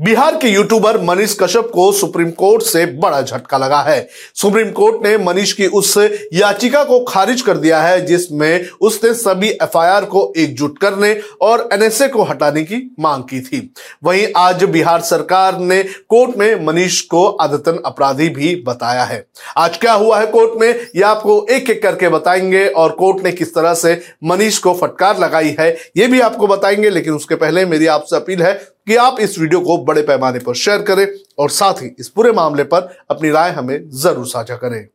बिहार 0.00 0.36
के 0.36 0.48
यूट्यूबर 0.48 1.00
मनीष 1.00 1.34
कश्यप 1.40 1.70
को 1.74 1.90
supreme 1.92 2.30
court 2.30 2.62
से 2.62 2.84
बड़ा 2.86 3.20
झटका 3.22 3.58
लगा 3.58 3.80
है। 3.80 4.08
सुप्रीम 4.34 4.70
कोर्ट 4.70 5.04
ने 5.06 5.16
मनीष 5.18 5.52
की 5.52 5.66
उस 5.66 5.96
याचिका 6.32 6.82
को 6.84 6.98
खारिज 7.00 7.42
कर 7.42 7.56
दिया 7.56 7.80
है, 7.82 8.04
जिसमें 8.06 8.68
उसने 8.80 9.12
सभी 9.14 9.48
एफआईआर 9.48 10.04
को 10.04 10.32
एकजुट 10.36 10.78
करने 10.78 11.14
और 11.40 11.68
एनएसए 11.72 12.08
को 12.08 12.22
हटाने 12.22 12.62
की 12.62 12.96
मांग 13.00 13.22
की 13.22 13.40
थी। 13.40 13.72
वहीं 14.04 14.26
आज 14.36 14.64
बिहार 14.64 15.00
सरकार 15.00 15.58
ने 15.58 15.82
कोर्ट 15.82 16.36
में 16.38 16.66
मनीष 16.66 17.00
को 17.00 17.26
आदतन 17.26 17.82
अपराधी 17.86 18.28
भी 18.28 18.54
बताया 18.66 19.04
है। 19.04 19.24
आज 19.56 19.76
क्या 19.76 19.92
हुआ 19.92 20.20
है 20.20 20.26
कोर्ट 20.26 20.60
में 20.60 20.68
यह 20.96 21.08
आपको 21.08 21.46
एक 21.50 21.70
एक 21.70 21.82
करके 21.82 22.08
बताएँगे 22.08 22.66
और 22.66 22.92
कोर्ट 22.92 23.24
ने 23.24 23.32
किस 23.32 23.54
तरह 23.54 23.74
से 23.74 24.00
मनीष 24.24 24.58
को 24.58 24.74
फटकार 24.74 25.18
लगाई 25.18 25.56
है 25.60 25.76
यह 25.96 26.10
भी 26.10 26.20
आपको 26.20 26.46
बताएँगे, 26.46 26.90
लेकिन 26.90 27.12
उसके 27.12 27.34
पहले 27.34 27.66
मेरी 27.66 27.86
आपसे 27.86 28.16
अपील 28.16 28.42
है 28.42 28.52
कि 28.88 28.96
आप 28.96 29.16
इस 29.20 29.38
वीडियो 29.38 29.60
को 29.60 29.76
बड़े 29.84 30.02
पैमाने 30.02 30.38
पर 30.38 30.54
शेयर 30.54 30.82
करें 30.82 31.06
और 31.38 31.50
साथ 31.50 31.82
ही 31.82 31.90
इस 31.98 32.08
पूरे 32.08 32.32
मामले 32.32 32.64
पर 32.64 32.96
अपनी 33.10 33.30
राय 33.30 33.50
हमें 33.50 33.78
ज़रूर 33.92 34.26
साझा 34.26 34.56
करें। 34.56 34.86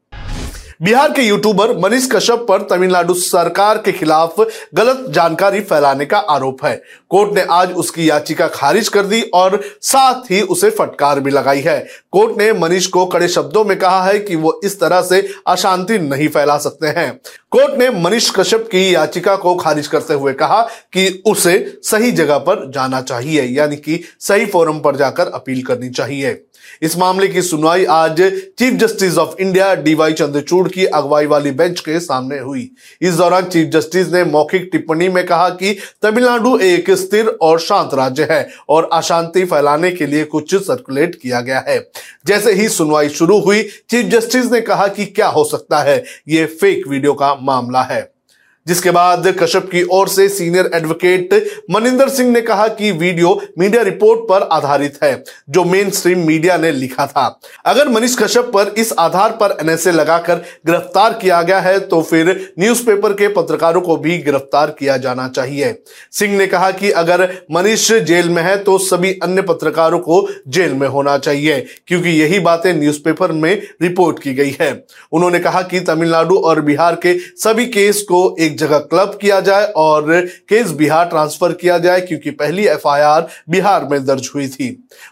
बिहार 0.82 1.12
के 1.12 1.22
यूट्यूबर 1.22 1.72
मनीष 1.78 2.08
कश्यप 2.12 2.46
पर 2.50 2.62
तमिलनाडु 2.62 3.14
सरकार 3.14 3.78
के 3.78 3.92
खिलाफ 3.92 4.36
गलत 4.76 5.06
जानकारी 5.10 5.60
फैलाने 5.60 6.06
का 6.06 6.18
आरोप 6.18 6.64
है। 6.66 6.76
कोर्ट 7.10 7.34
ने 7.36 7.46
आज 7.52 7.72
उसकी 7.74 8.10
याचिका 8.10 8.48
खारिज 8.48 8.90
कर 8.90 9.06
दी 9.06 9.22
और 9.34 9.60
साथ 9.82 10.32
ही 10.32 10.42
उसे 10.42 10.70
फटकार 10.70 11.20
भी 11.20 11.32
लगाई 11.32 11.62
है। 11.62 11.80
कोर्ट 12.12 12.38
ने 12.38 12.52
मनीष 12.54 12.88
को 12.88 13.06
कड़े 13.06 13.28
शब्दों 13.28 13.64
में 13.66 13.78
कहा 13.80 14.04
है 14.04 14.20
कि 14.20 14.36
वो 14.36 14.60
इस 14.64 14.80
तरह 14.80 15.02
से 15.02 15.28
अशांति 15.48 15.98
नहीं 16.00 16.28
फैला 16.28 16.58
सकते 16.58 16.88
हैं। 16.90 17.12
कोर्ट 17.52 17.78
ने 17.80 17.90
मनीष 18.02 18.30
कश्यप 18.32 18.68
की 18.72 18.94
याचिका 18.96 19.36
को 19.36 19.56
खारिज 19.56 19.88
करते 19.88 20.14
हुए 20.14 20.34
कहा 20.34 20.62
कि 20.94 21.24
उसे 21.26 21.58
सही 21.84 22.12
जगह 22.12 22.38
पर 22.38 22.70
जाना 22.72 23.02
चाहिए, 23.02 23.42
यानी 23.42 23.76
कि 23.76 24.04
सही 24.20 24.46
फोरम 24.46 24.80
पर 24.80 24.96
जाकर 24.96 25.28
अपील 25.28 25.62
करनी 25.62 25.90
चाहिए। 25.90 26.44
इस 26.82 26.98
मामले 26.98 27.28
की 27.28 27.42
सुनवाई 27.42 27.86
आज 27.86 28.22
chief 28.60 28.74
justice 28.74 29.18
of 29.18 29.36
India 29.40 29.74
DY 29.76 30.14
Chandrachud 30.14 30.67
की 30.68 30.86
अगुवाई 30.86 31.26
वाली 31.26 31.52
बेंच 31.52 31.80
के 31.80 32.00
सामने 32.00 32.40
हुई। 32.40 32.70
इस 33.02 33.14
दौरान 33.14 33.46
चीफ 33.46 33.68
जस्टिस 33.68 34.12
ने 34.12 34.24
मौखिक 34.24 34.70
टिप्पणी 34.72 35.10
में 35.10 35.26
कहा 35.26 35.50
कि 35.50 35.76
तमिलनाडु 36.02 36.58
एक 36.58 36.92
स्थिर 36.92 37.28
और 37.42 37.60
शांत 37.60 37.94
राज्य 37.94 38.28
है 38.32 38.48
और 38.70 38.90
अशांति 38.94 39.46
फैलाने 39.46 39.92
के 39.92 40.06
लिए 40.06 40.24
कुछ 40.24 40.56
सर्कुलेट 40.56 41.16
किया 41.16 41.42
गया 41.42 41.64
है। 41.68 41.80
जैसे 42.26 42.54
ही 42.54 42.70
सुनवाई 42.70 43.10
शुरू 43.10 43.40
हुई, 43.40 43.64
चीफ 43.90 44.06
जस्टिस 44.06 44.52
ने 44.52 44.62
कहा 44.62 44.88
कि 44.88 45.06
क्या 45.06 45.28
हो 45.28 45.44
सकता 45.44 45.80
है, 45.80 46.04
ये 46.28 46.46
फेक 46.46 46.88
वीडियो 46.88 47.14
का 47.14 47.36
मामला 47.42 47.82
है। 47.82 48.17
जिसके 48.68 48.92
बाद 48.92 49.28
कश्यप 49.40 49.70
की 49.72 49.84
ओर 49.92 50.08
से 50.10 50.28
सीनियर 50.30 50.70
एडवोकेट 50.74 51.34
मनिंदर 51.72 52.10
सिंह 52.10 52.32
ने 52.32 52.42
कहा 52.44 52.68
कि 52.70 52.92
वीडियो 52.94 53.30
मीडिया 53.60 53.82
रिपोर्ट 53.84 54.20
पर 54.30 54.48
आधारित 54.52 55.00
है, 55.04 55.24
जो 55.50 55.64
मेन 55.66 55.90
स्ट्रीम 55.92 56.26
मीडिया 56.28 56.58
ने 56.58 56.72
लिखा 56.72 57.06
था। 57.08 57.28
अगर 57.66 57.90
मनीष 57.90 58.16
कश्यप 58.18 58.52
पर 58.54 58.74
इस 58.78 58.94
आधार 59.00 59.32
पर 59.34 59.58
एनएसए 59.62 59.92
लगाकर 59.92 60.36
गिरफ़्तार 60.66 61.14
किया 61.14 61.42
गया 61.42 61.60
है 61.60 61.80
तो 61.82 62.02
फिर 62.02 62.30
न्यूज़पेपर 62.60 63.14
के 63.14 63.28
पत्रकारों 63.34 63.82
को 63.82 63.98
भी 63.98 64.18
गिरफ़्तार 64.20 64.76
किया 64.80 64.98
जाना 64.98 65.28
चाहिए। 65.30 65.74
सिंह 66.12 66.38
ने 66.38 66.48
कहा 66.48 66.72
कि 66.72 66.92
अगर 66.94 67.28
मनीष 67.52 67.92
जेल 68.04 68.30
में 68.30 68.42
है 68.44 68.58
तो 68.64 68.78
सभी 68.80 69.14
अन्य 69.24 69.42
पत्रकारों 69.44 70.00
को 70.00 70.28
जेल 70.50 70.74
में 70.74 70.88
होना 70.88 71.18
चाहिए, 71.20 71.60
क्योंकि 71.88 72.10
यही 72.12 72.40
बातें 72.42 72.74
न्यूज़पेपर 72.74 73.32
में 73.34 73.62
रिपोर्ट 73.82 74.20
की 74.20 74.34
गई 74.34 74.56
है। 74.62 74.72
उन्होंने 75.12 75.40
कहा 75.40 75.62
कि 75.64 75.80
तमिलनाडु 75.82 76.36
और 76.38 76.62
बिहार 76.62 76.96
के 76.98 77.18
सभी 77.38 77.66
केस 77.68 78.02
को 78.04 78.36
एक 78.40 78.57
जगह 78.58 78.80
क्लब 78.86 79.18
किया 79.22 79.40
जाए 79.42 79.66
और 79.78 80.12
केस 80.50 80.72
बिहार 80.74 81.06
ट्रांसफ़र 81.06 81.54
किया 81.54 81.78
जाए, 81.78 82.02
क्योंकि 82.02 82.32
पहली 82.32 82.66
एफआईआर 82.68 83.28
बिहार 83.50 83.88
में 83.92 84.06
दर्ज 84.06 84.30
हुई 84.36 84.48
थी। 84.48 84.68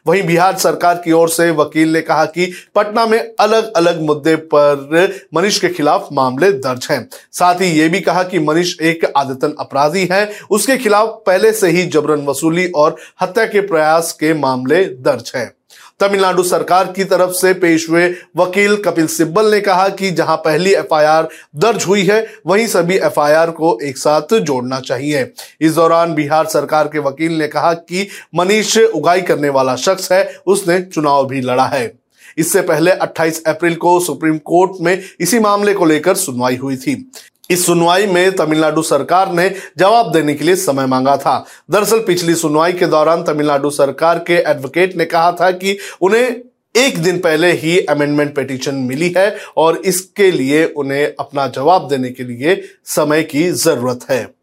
वहीं 0.08 0.24
बिहार 0.24 0.56
सरकार 0.58 1.02
की 1.06 1.12
ओर 1.12 1.30
से 1.30 1.50
वकील 1.52 1.94
ने 1.94 2.02
कहा 2.02 2.26
कि 2.28 2.52
पटना 2.76 3.06
में 3.06 3.20
अलग 3.20 3.72
अलग 3.74 4.02
मुद्दे 4.02 4.36
पर 4.54 5.10
मनीष 5.34 5.60
के 5.60 5.70
खिलाफ 5.70 6.08
मामले 6.14 6.52
दर्ज 6.52 6.88
हैं। 6.92 7.08
साथ 7.32 7.62
ही 7.62 7.72
यह 7.72 7.90
भी 7.90 8.00
कहा 8.02 8.24
कि 8.24 8.40
मनीष 8.40 8.80
एक 8.82 9.06
आदतन 9.18 9.56
अपराधी 9.60 10.08
है। 10.12 10.30
उसके 10.52 10.78
खिलाफ 10.78 11.22
पहले 11.26 11.52
से 11.54 11.70
ही 11.70 11.86
जबरन 11.86 12.26
वसूली 12.26 12.68
और 12.68 12.96
हत्या 13.22 13.46
के 13.46 13.62
प्रयास 13.64 14.12
के 14.14 14.34
मामले 14.34 14.84
दर्ज 14.86 15.32
हैं। 15.36 15.52
तमिलनाडु 16.00 16.44
सरकार 16.44 16.92
की 16.92 17.04
तरफ़ 17.04 17.32
से 17.32 17.54
पेश 17.54 17.90
हुए 17.90 18.08
वकील 18.38 18.76
कपिल 18.78 19.08
सिब्बल 19.08 19.52
ने 19.52 19.60
कहा 19.62 19.88
कि 19.90 20.12
जहाँ 20.12 20.36
पहली 20.38 20.74
एफआईआर 20.74 21.28
दर्ज 21.56 21.84
हुई 21.84 22.04
है, 22.04 22.28
वहीं 22.48 22.68
सभी 22.68 22.98
एफआईआर 22.98 23.52
को 23.52 23.78
एक 23.84 23.98
साथ 23.98 24.34
जोड़ना 24.40 24.80
चाहिए। 24.80 25.32
इस 25.62 25.74
दौरान 25.74 26.14
बिहार 26.14 26.46
सरकार 26.46 26.88
के 26.88 27.00
वकील 27.00 27.32
ने 27.32 27.48
कहा 27.48 27.74
कि 27.74 28.08
मनीष 28.36 28.78
उगाई 28.78 29.22
करने 29.22 29.50
वाला 29.50 29.76
शख्स 29.76 30.12
है, 30.12 30.36
उसने 30.48 30.82
चुनाव 30.82 31.28
भी 31.28 31.42
लड़ा 31.42 31.66
है। 31.66 31.92
इससे 32.38 32.62
पहले 32.62 32.92
28 32.92 33.44
अप्रैल 33.48 33.76
को 33.76 34.00
सुप्रीम 34.00 34.38
कोर्ट 34.38 34.72
में 34.82 35.02
इसी 35.20 35.40
मामले 35.40 35.74
को 35.74 35.86
लेकर 35.86 36.16
सुनवाई 36.16 36.56
हुई 36.56 36.78
थी। 36.78 37.12
इस 37.50 37.66
सुनवाई 37.66 38.06
में 38.08 38.36
तमिलनाडु 38.36 38.82
सरकार 38.82 39.32
ने 39.34 39.50
जवाब 39.78 40.12
देने 40.12 40.34
के 40.34 40.46
लिए 40.46 40.56
समय 40.56 40.86
मांगा 40.86 41.18
था। 41.18 41.46
दरअसल 41.72 42.00
पिछली 42.00 42.36
सुनवाई 42.36 42.74
के 42.74 42.86
दौरान 42.86 43.24
तमिलनाडु 43.24 43.70
सरकार 43.70 44.20
के 44.20 44.34
एडवोकेट 44.34 44.96
ने 44.96 45.06
कहा 45.06 45.32
था 45.32 45.52
कि 45.52 45.78
उन्हें 46.02 46.36
एक 46.76 46.98
दिन 47.00 47.20
पहले 47.20 47.52
ही 47.52 47.80
अमेंडमेंट 47.80 48.36
पिटीशन 48.36 48.76
मिली 48.76 49.14
है 49.18 49.36
और 49.58 49.78
इसके 49.78 50.32
लिए 50.32 50.66
उन्हें 50.68 51.06
अपना 51.20 51.48
जवाब 51.48 51.88
देने 51.88 52.10
के 52.10 52.24
लिए 52.24 52.62
समय 52.86 53.24
की 53.24 53.50
ज़रूरत 53.52 54.00
है। 54.10 54.35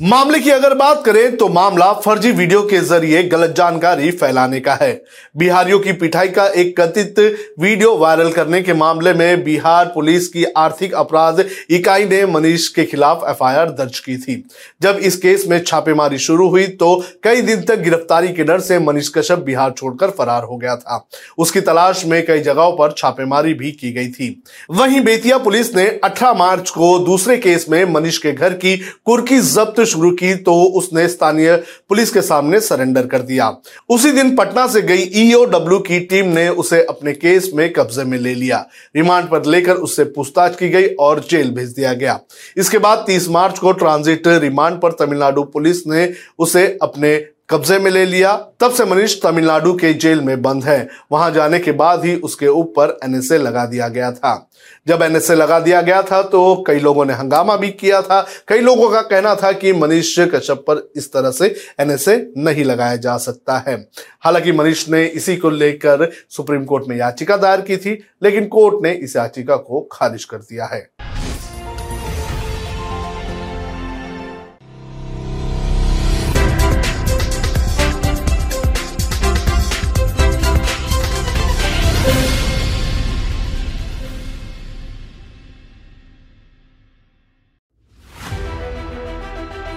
मामले 0.00 0.38
की 0.40 0.50
अगर 0.50 0.74
बात 0.74 1.02
करें 1.04 1.36
तो 1.36 1.48
मामला 1.48 1.92
फर्जी 1.94 2.30
वीडियो 2.32 2.60
के 2.62 2.78
ज़रिए 2.80 3.22
गलत 3.22 3.50
जानकारी 3.56 4.10
फैलाने 4.10 4.60
का 4.60 4.74
है। 4.74 4.92
बिहारियों 5.36 5.78
की 5.80 5.92
पिटाई 5.92 6.28
का 6.28 6.46
एक 6.50 6.74
कथित 6.80 7.18
वीडियो 7.60 7.94
वायरल 7.96 8.30
करने 8.32 8.60
के 8.62 8.72
मामले 8.72 9.12
में 9.14 9.42
बिहार 9.44 9.90
पुलिस 9.94 10.28
की 10.28 10.44
आर्थिक 10.44 10.94
अपराध 10.94 11.44
इकाई 11.70 12.04
ने 12.04 12.24
मनीष 12.26 12.68
के 12.68 12.84
खिलाफ 12.84 13.24
एफआईआर 13.30 13.70
दर्ज 13.72 13.98
की 13.98 14.16
थी। 14.16 14.36
जब 14.82 14.98
इस 14.98 15.16
केस 15.16 15.44
में 15.48 15.58
छापेमारी 15.62 16.18
शुरू 16.18 16.48
हुई 16.48 16.66
तो 16.66 16.94
कई 17.24 17.42
दिन 17.42 17.62
तक 17.62 17.82
गिरफ्तारी 17.82 18.28
के 18.28 18.44
डर 18.44 18.60
से 18.60 18.78
मनीष 18.78 19.08
कश्यप 19.08 19.38
बिहार 19.40 19.70
छोड़कर 19.72 20.10
फरार 20.10 20.44
हो 20.44 20.56
गया 20.56 20.76
था। 20.76 21.06
उसकी 21.38 21.60
तलाश 21.60 22.04
में 22.06 22.24
कई 22.26 22.40
जगहों 22.40 22.72
पर 22.72 22.94
छापेमारी 22.98 23.54
भी 23.54 23.72
की 23.72 23.92
गई 23.92 24.08
थी। 24.08 24.42
वहीं 24.70 25.04
बेतिया 25.04 25.38
पुलिस 25.40 25.74
ने 25.76 25.86
अठारह 26.04 26.38
मार्च 26.38 26.70
को 26.70 26.98
दूसरे 27.04 27.36
केस 27.38 27.66
में 27.70 27.84
मनीष 27.92 28.18
के 28.18 28.32
घर 28.32 28.54
की 28.54 28.76
कुर्की 28.76 29.40
जब्त 29.42 29.80
शुरू 29.84 30.10
की 30.12 30.34
तो 30.36 30.54
उसने 30.74 31.06
स्थानीय 31.08 31.54
पुलिस 31.88 32.10
के 32.10 32.22
सामने 32.22 32.60
सरेंडर 32.60 33.06
कर 33.06 33.22
दिया। 33.22 33.48
उसी 33.88 34.12
दिन 34.12 34.34
पटना 34.36 34.66
से 34.66 34.82
गई 34.82 35.08
ईओडब्ल्यू 35.16 35.78
e 35.78 35.86
की 35.86 36.00
टीम 36.00 36.26
ने 36.28 36.48
उसे 36.48 36.82
अपने 36.84 37.12
केस 37.12 37.50
में 37.54 37.72
कब्जे 37.72 38.04
में 38.04 38.18
ले 38.18 38.34
लिया। 38.34 38.64
रिमांड 38.96 39.28
पर 39.28 39.46
लेकर 39.46 39.76
उससे 39.78 40.04
पूछताछ 40.06 40.56
की 40.56 40.68
गई 40.68 40.86
और 41.00 41.20
जेल 41.30 41.50
भेज 41.50 41.68
दिया 41.68 41.92
गया। 41.94 42.18
इसके 42.56 42.78
बाद 42.78 43.04
30 43.08 43.28
मार्च 43.28 43.58
को 43.58 43.72
ट्रांजिट 43.74 44.26
रिमांड 44.28 44.80
पर 44.80 44.92
तमिलनाडु 44.92 45.42
पुलिस 45.44 45.86
ने 45.86 46.12
उसे 46.38 46.66
अपने 46.82 47.16
कब्जे 47.52 47.78
में 47.78 47.90
ले 47.90 48.04
लिया। 48.06 48.34
तब 48.60 48.72
से 48.72 48.84
मनीष 48.84 49.22
तमिलनाडु 49.22 49.72
के 49.72 49.92
जेल 49.94 50.20
में 50.20 50.42
बंद 50.42 50.64
है। 50.64 50.88
वहाँ 51.12 51.30
जाने 51.30 51.58
के 51.58 51.72
बाद 51.72 52.04
ही 52.04 52.14
उसके 52.16 52.48
ऊपर 52.48 52.98
एनएसए 53.04 53.38
लगा 53.38 53.64
दिया 53.66 53.88
गया 53.88 54.10
था। 54.12 54.50
जब 54.88 55.02
एनएसए 55.02 55.34
लगा 55.34 55.58
दिया 55.60 55.80
गया 55.80 56.00
था 56.02 56.22
तो 56.22 56.64
कई 56.66 56.80
लोगों 56.80 57.04
ने 57.04 57.12
हंगामा 57.12 57.56
भी 57.56 57.70
किया 57.70 58.00
था। 58.02 58.20
कई 58.48 58.58
लोगों 58.58 58.90
का 58.90 59.02
कहना 59.02 59.34
था 59.34 59.52
कि 59.52 59.72
मनीष 59.72 60.18
कश्यप 60.34 60.64
पर 60.68 60.92
इस 60.96 61.12
तरह 61.12 61.30
से 61.30 61.54
एनएसए 61.80 62.16
नहीं 62.36 62.64
लगाया 62.64 62.96
जा 62.96 63.16
सकता 63.16 63.58
है। 63.68 63.76
हालाँकि 64.20 64.52
मनीष 64.52 64.88
ने 64.88 65.04
इसी 65.04 65.36
को 65.36 65.50
लेकर 65.50 66.10
सुप्रीम 66.30 66.64
कोर्ट 66.64 66.88
में 66.88 66.96
याचिका 66.96 67.36
दायर 67.36 67.60
की 67.60 67.76
थी, 67.76 68.02
लेकिन 68.22 68.46
कोर्ट 68.46 68.82
ने 68.82 68.92
इस 68.92 69.16
याचिका 69.16 69.56
को 69.56 69.88
खारिज 69.92 70.24
कर 70.24 70.36
दिया 70.36 70.64
है। 70.64 70.88